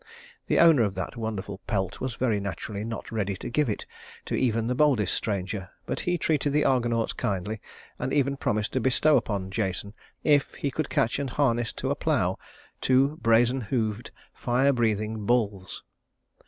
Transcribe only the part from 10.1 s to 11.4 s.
the coveted fleece if he could catch and